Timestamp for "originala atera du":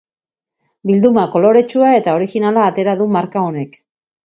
2.21-3.11